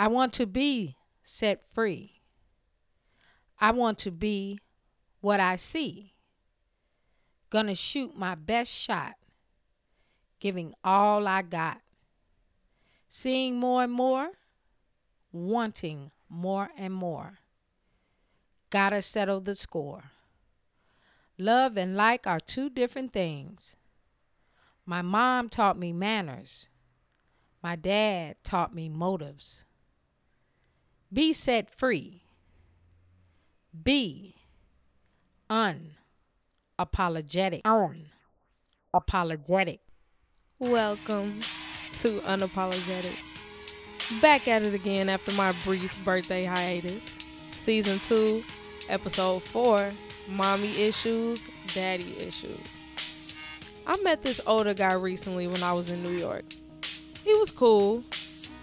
[0.00, 2.22] I want to be set free.
[3.60, 4.58] I want to be
[5.20, 6.14] what I see.
[7.50, 9.16] Gonna shoot my best shot,
[10.38, 11.82] giving all I got.
[13.10, 14.30] Seeing more and more,
[15.32, 17.40] wanting more and more.
[18.70, 20.04] Gotta settle the score.
[21.36, 23.76] Love and like are two different things.
[24.86, 26.68] My mom taught me manners.
[27.62, 29.66] My dad taught me motives.
[31.12, 32.22] Be set free.
[33.82, 34.36] Be
[35.50, 37.62] unapologetic.
[38.94, 39.80] Unapologetic.
[40.60, 41.40] Welcome
[41.98, 43.16] to Unapologetic.
[44.22, 47.02] Back at it again after my brief birthday hiatus.
[47.50, 48.44] Season 2,
[48.88, 49.92] Episode 4
[50.28, 51.42] Mommy Issues,
[51.74, 52.60] Daddy Issues.
[53.84, 56.44] I met this older guy recently when I was in New York.
[57.24, 58.04] He was cool,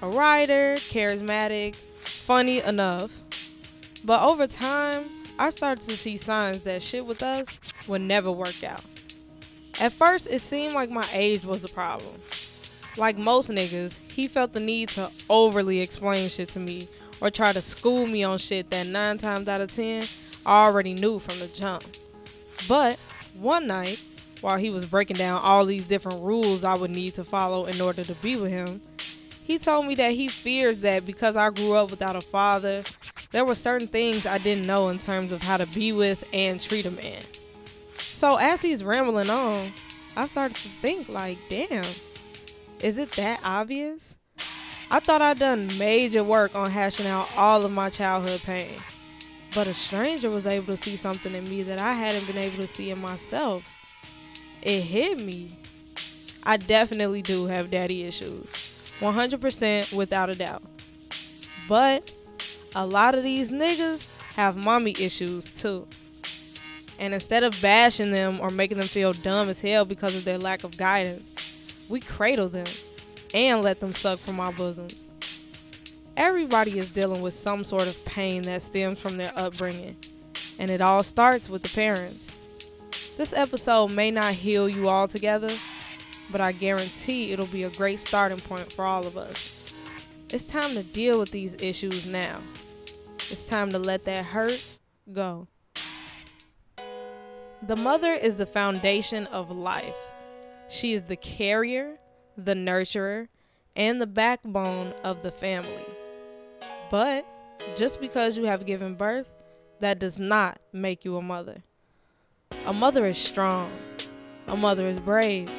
[0.00, 1.74] a writer, charismatic,
[2.26, 3.20] funny enough.
[4.04, 5.04] But over time,
[5.38, 8.82] I started to see signs that shit with us would never work out.
[9.80, 12.14] At first, it seemed like my age was the problem.
[12.96, 16.88] Like most niggas, he felt the need to overly explain shit to me
[17.20, 20.04] or try to school me on shit that 9 times out of 10
[20.44, 21.84] I already knew from the jump.
[22.66, 22.98] But
[23.38, 24.02] one night,
[24.40, 27.80] while he was breaking down all these different rules I would need to follow in
[27.80, 28.80] order to be with him,
[29.46, 32.82] he told me that he fears that because I grew up without a father,
[33.30, 36.60] there were certain things I didn't know in terms of how to be with and
[36.60, 37.22] treat a man.
[37.96, 39.72] So as he's rambling on,
[40.16, 41.84] I started to think like, damn,
[42.80, 44.16] is it that obvious?
[44.90, 48.80] I thought I'd done major work on hashing out all of my childhood pain.
[49.54, 52.56] But a stranger was able to see something in me that I hadn't been able
[52.56, 53.64] to see in myself.
[54.60, 55.56] It hit me.
[56.42, 58.65] I definitely do have daddy issues.
[59.00, 60.62] 100% without a doubt.
[61.68, 62.14] But
[62.74, 65.86] a lot of these niggas have mommy issues too.
[66.98, 70.38] And instead of bashing them or making them feel dumb as hell because of their
[70.38, 71.30] lack of guidance,
[71.88, 72.66] we cradle them
[73.34, 75.06] and let them suck from our bosoms.
[76.16, 79.96] Everybody is dealing with some sort of pain that stems from their upbringing,
[80.58, 82.26] and it all starts with the parents.
[83.18, 85.52] This episode may not heal you altogether,
[86.30, 89.72] but I guarantee it'll be a great starting point for all of us.
[90.30, 92.38] It's time to deal with these issues now.
[93.30, 94.64] It's time to let that hurt
[95.12, 95.46] go.
[97.62, 99.96] The mother is the foundation of life.
[100.68, 101.96] She is the carrier,
[102.36, 103.28] the nurturer,
[103.74, 105.86] and the backbone of the family.
[106.90, 107.26] But
[107.76, 109.32] just because you have given birth,
[109.80, 111.62] that does not make you a mother.
[112.64, 113.70] A mother is strong.
[114.46, 115.50] A mother is brave.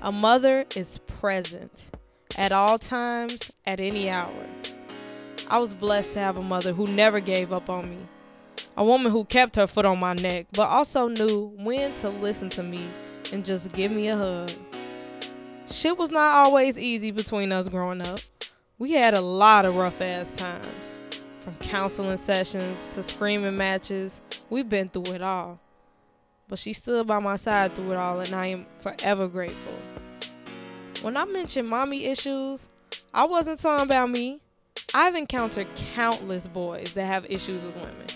[0.00, 1.90] A mother is present
[2.36, 4.46] at all times, at any hour.
[5.48, 7.98] I was blessed to have a mother who never gave up on me.
[8.76, 12.48] A woman who kept her foot on my neck, but also knew when to listen
[12.50, 12.88] to me
[13.32, 14.50] and just give me a hug.
[15.66, 18.20] Shit was not always easy between us growing up.
[18.78, 20.92] We had a lot of rough ass times.
[21.40, 25.58] From counseling sessions to screaming matches, we've been through it all.
[26.48, 29.74] But she stood by my side through it all, and I am forever grateful.
[31.02, 32.68] When I mentioned mommy issues,
[33.12, 34.40] I wasn't talking about me.
[34.94, 38.06] I've encountered countless boys that have issues with women,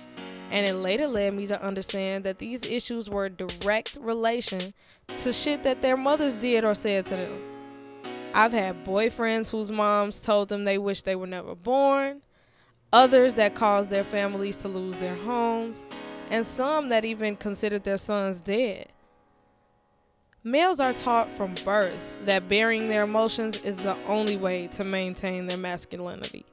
[0.51, 4.73] and it later led me to understand that these issues were a direct relation
[5.19, 7.43] to shit that their mothers did or said to them.
[8.33, 12.23] I've had boyfriends whose moms told them they wish they were never born,
[12.93, 15.85] others that caused their families to lose their homes,
[16.33, 18.89] and some that even considered their sons dead.
[20.43, 25.47] Males are taught from birth that burying their emotions is the only way to maintain
[25.47, 26.47] their masculinity.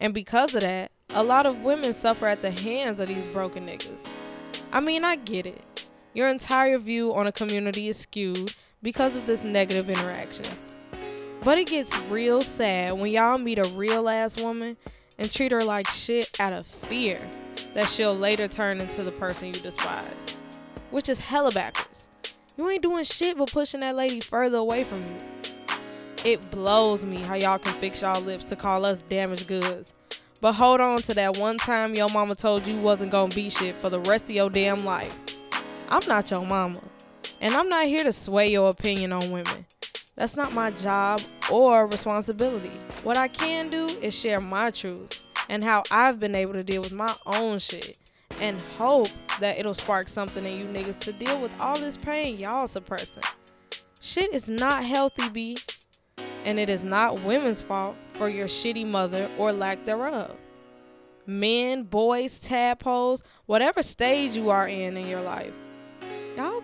[0.00, 3.66] And because of that, a lot of women suffer at the hands of these broken
[3.66, 3.98] niggas.
[4.72, 5.86] I mean, I get it.
[6.14, 10.46] Your entire view on a community is skewed because of this negative interaction.
[11.44, 14.78] But it gets real sad when y'all meet a real ass woman
[15.18, 17.20] and treat her like shit out of fear
[17.74, 20.08] that she'll later turn into the person you despise.
[20.90, 22.08] Which is hella backwards.
[22.56, 25.18] You ain't doing shit but pushing that lady further away from you.
[26.24, 29.94] It blows me how y'all can fix y'all lips to call us damaged goods.
[30.40, 33.80] But hold on to that one time your mama told you wasn't gonna be shit
[33.80, 35.18] for the rest of your damn life.
[35.88, 36.80] I'm not your mama.
[37.40, 39.66] And I'm not here to sway your opinion on women.
[40.14, 41.20] That's not my job
[41.50, 42.76] or responsibility.
[43.02, 46.80] What I can do is share my truth and how I've been able to deal
[46.80, 47.98] with my own shit
[48.40, 49.08] and hope
[49.38, 53.22] that it'll spark something in you niggas to deal with all this pain y'all suppressing.
[54.00, 55.58] Shit is not healthy, B.
[56.46, 60.34] And it is not women's fault for your shitty mother or lack thereof.
[61.26, 65.52] Men, boys, tadpoles, whatever stage you are in in your life,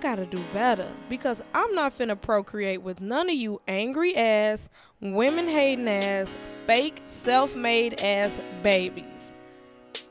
[0.00, 4.68] gotta do better because I'm not finna procreate with none of you angry ass,
[5.00, 6.28] women hating ass,
[6.66, 9.34] fake, self made ass babies.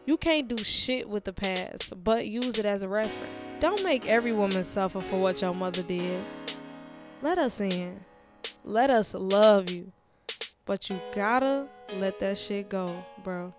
[0.05, 3.33] You can't do shit with the past, but use it as a reference.
[3.59, 6.23] Don't make every woman suffer for what your mother did.
[7.21, 8.05] Let us in.
[8.63, 9.91] Let us love you.
[10.65, 11.67] But you gotta
[11.97, 13.53] let that shit go, bro.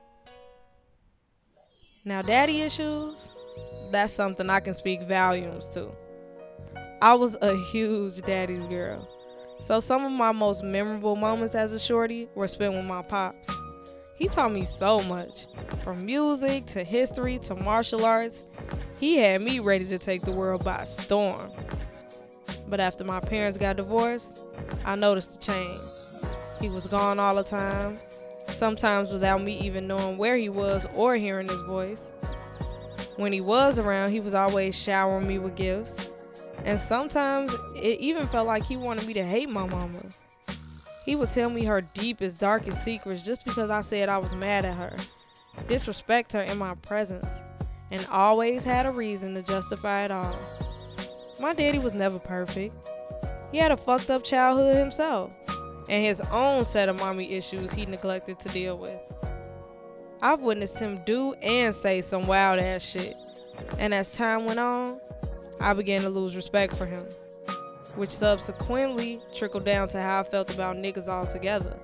[2.05, 3.29] Now, daddy issues,
[3.91, 5.91] that's something I can speak volumes to.
[7.00, 9.08] I was a huge daddy's girl.
[9.60, 13.49] So some of my most memorable moments as a shorty were spent with my pops.
[14.14, 15.46] He taught me so much,
[15.84, 18.49] from music to history to martial arts.
[18.99, 21.52] He had me ready to take the world by storm.
[22.66, 24.40] But after my parents got divorced,
[24.84, 25.81] I noticed a change.
[26.60, 28.00] He was gone all the time,
[28.49, 32.10] sometimes without me even knowing where he was or hearing his voice.
[33.16, 36.07] When he was around, he was always showering me with gifts.
[36.64, 40.02] And sometimes it even felt like he wanted me to hate my mama.
[41.05, 44.64] He would tell me her deepest, darkest secrets just because I said I was mad
[44.66, 44.94] at her,
[45.66, 47.26] disrespect her in my presence,
[47.90, 50.37] and always had a reason to justify it all.
[51.40, 52.75] My daddy was never perfect.
[53.52, 55.31] He had a fucked up childhood himself,
[55.88, 58.99] and his own set of mommy issues he neglected to deal with.
[60.20, 63.16] I've witnessed him do and say some wild ass shit,
[63.78, 65.00] and as time went on,
[65.60, 67.06] I began to lose respect for him
[67.99, 71.76] which subsequently trickled down to how I felt about niggas altogether.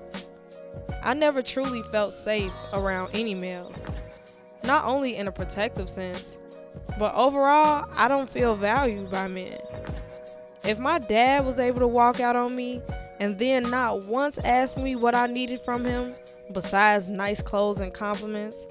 [1.03, 3.75] I never truly felt safe around any males,
[4.65, 6.39] not only in a protective sense,
[6.99, 9.59] but overall, I don't feel valued by men.
[10.63, 12.81] If my dad was able to walk out on me
[13.21, 16.15] and then not once ask me what I needed from him,
[16.53, 18.65] besides nice clothes and compliments,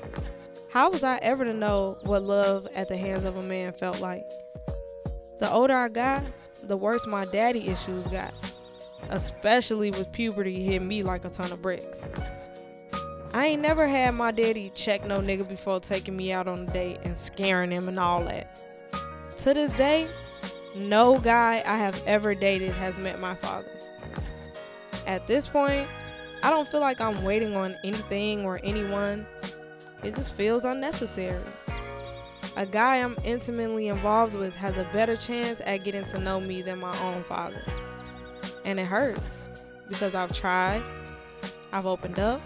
[0.69, 4.00] how was I ever to know what love at the hands of a man felt
[4.00, 4.23] like?
[5.44, 6.24] The older I got,
[6.63, 8.34] the worse my daddy issues got,
[9.10, 11.86] especially with puberty hitting me like a ton of bricks.
[13.34, 16.66] I ain't never had my daddy check no nigga before taking me out on a
[16.68, 18.57] date and scaring him and all that.
[19.40, 20.07] To this day,
[20.78, 23.78] no guy I have ever dated has met my father.
[25.06, 25.89] At this point,
[26.42, 29.25] I don't feel like I'm waiting on anything or anyone.
[30.04, 31.44] It just feels unnecessary
[32.55, 36.61] a guy I'm intimately involved with has a better chance at getting to know me
[36.61, 37.61] than my own father.
[38.63, 39.23] And it hurts
[39.89, 40.83] because I've tried,
[41.71, 42.41] I've opened up,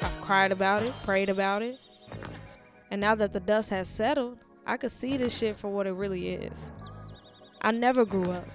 [0.00, 1.78] I've cried about it, prayed about it.
[2.90, 5.92] And now that the dust has settled, I could see this shit for what it
[5.92, 6.70] really is.
[7.60, 8.48] I never grew up.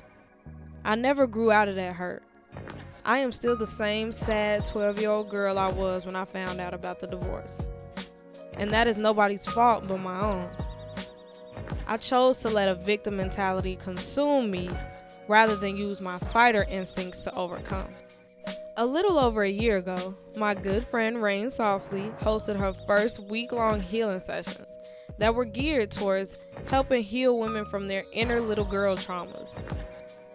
[0.84, 2.24] I never grew out of that hurt.
[3.06, 6.60] I am still the same sad 12 year old girl I was when I found
[6.60, 7.58] out about the divorce.
[8.54, 10.50] And that is nobody's fault but my own.
[11.90, 14.70] I chose to let a victim mentality consume me
[15.30, 17.88] rather than use my fighter instincts to overcome.
[18.76, 23.54] A little over a year ago, my good friend Rain Softly hosted her first week
[23.54, 24.68] long healing sessions
[25.18, 29.50] that were geared towards helping heal women from their inner little girl traumas.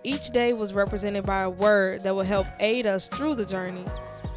[0.05, 3.84] Each day was represented by a word that would help aid us through the journey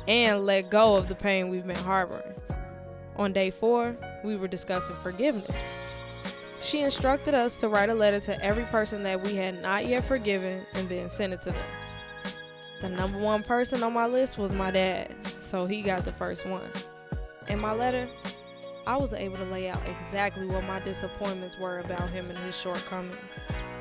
[0.07, 2.35] and let go of the pain we've been harboring.
[3.15, 5.49] On day four, we were discussing forgiveness.
[6.66, 10.04] She instructed us to write a letter to every person that we had not yet
[10.04, 11.66] forgiven and then send it to them.
[12.81, 16.48] The number one person on my list was my dad, so he got the first
[16.48, 16.68] one.
[17.50, 18.10] In my letter,
[18.88, 22.60] I was able to lay out exactly what my disappointments were about him and his
[22.60, 23.16] shortcomings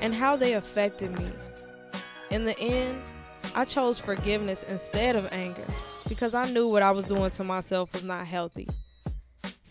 [0.03, 1.31] and how they affected me.
[2.31, 3.01] In the end,
[3.55, 5.65] I chose forgiveness instead of anger
[6.07, 8.69] because I knew what I was doing to myself was not healthy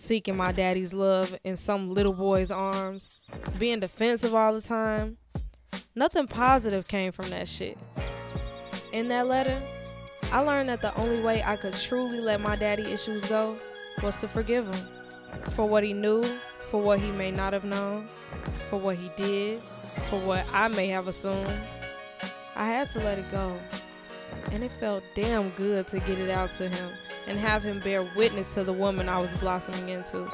[0.03, 3.21] seeking my daddy's love in some little boy's arms,
[3.57, 5.17] being defensive all the time.
[5.95, 7.77] Nothing positive came from that shit.
[8.91, 9.61] In that letter,
[10.31, 13.55] I learned that the only way I could truly let my daddy issues go
[14.03, 14.87] was to forgive him
[15.51, 16.21] for what he knew,
[16.69, 18.09] for what he may not have known,
[18.69, 21.49] for what he did, for what I may have assumed.
[22.57, 23.57] I had to let it go.
[24.51, 26.91] And it felt damn good to get it out to him
[27.27, 30.29] and have him bear witness to the woman I was blossoming into.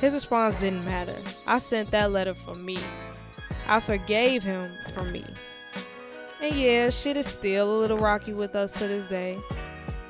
[0.00, 1.16] His response didn't matter.
[1.46, 2.78] I sent that letter for me.
[3.66, 5.24] I forgave him for me.
[6.40, 9.38] And yeah, shit is still a little rocky with us to this day,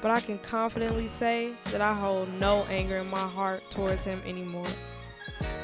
[0.03, 4.21] but I can confidently say that I hold no anger in my heart towards him
[4.27, 4.67] anymore.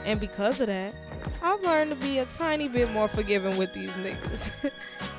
[0.05, 0.95] And because of that,
[1.43, 4.51] I've learned to be a tiny bit more forgiving with these niggas.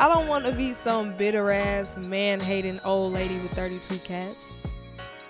[0.00, 4.34] I don't want to be some bitter ass, man hating old lady with 32 cats.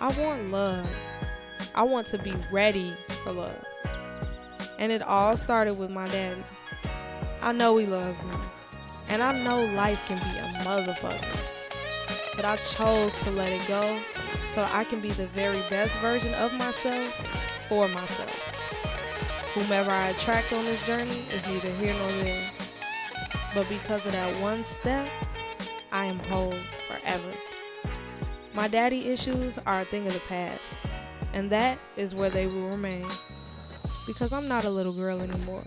[0.01, 0.89] I want love.
[1.75, 3.65] I want to be ready for love.
[4.79, 6.45] And it all started with my daddy.
[7.43, 8.37] I know he loves me.
[9.09, 11.37] And I know life can be a motherfucker.
[12.37, 13.99] But I chose to let it go
[14.55, 17.13] so I can be the very best version of myself
[17.69, 18.31] for myself.
[19.53, 22.51] Whomever I attract on this journey is neither here nor there.
[23.55, 25.09] But because of that one step,
[25.91, 26.55] I am whole
[26.87, 27.33] forever.
[28.55, 30.61] My daddy issues are a thing of the past,
[31.35, 33.07] and that is where they will remain.
[34.07, 35.67] Because I'm not a little girl anymore,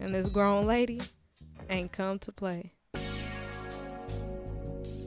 [0.00, 1.00] and this grown lady
[1.68, 2.72] ain't come to play.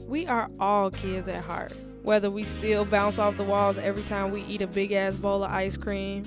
[0.06, 4.30] We are all kids at heart, whether we still bounce off the walls every time
[4.30, 6.22] we eat a big ass bowl of ice cream,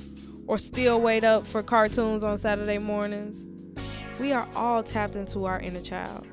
[0.45, 3.43] or still wait up for cartoons on Saturday mornings.
[4.19, 6.25] We are all tapped into our inner child.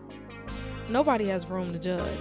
[0.88, 2.18] Nobody has room to judge,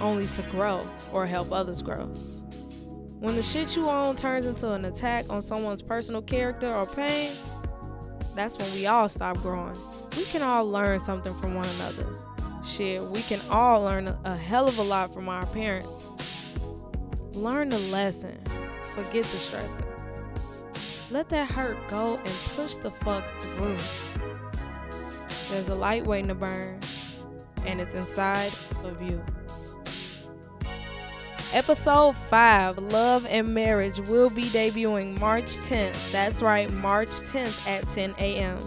[0.00, 2.06] only to grow or help others grow.
[3.18, 7.32] When the shit you own turns into an attack on someone's personal character or pain,
[8.34, 9.76] that's when we all stop growing.
[10.16, 12.06] We can all learn something from one another.
[12.64, 15.88] Shit, we can all learn a, hell of a lot from our parents.
[17.32, 18.38] Learn the lesson.
[18.94, 19.86] Forget the stressing.
[21.10, 23.76] Let that hurt go and push the fuck through.
[25.50, 26.80] There's a light waiting to burn,
[27.64, 28.52] and it's inside
[28.84, 29.22] of you.
[31.52, 36.10] Episode 5, Love and Marriage, will be debuting March 10th.
[36.10, 38.58] That's right, March 10th at 10 a.m.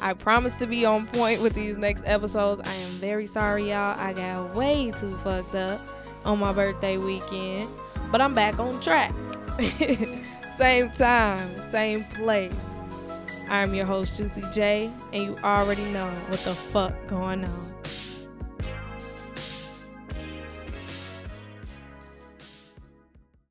[0.00, 2.62] I promise to be on point with these next episodes.
[2.64, 3.98] I am very sorry, y'all.
[3.98, 5.80] I got way too fucked up
[6.24, 7.68] on my birthday weekend,
[8.10, 9.14] but I'm back on track.
[10.58, 12.69] same time, same place.
[13.50, 17.79] I'm your host, Juicy J, and you already know what the fuck going on.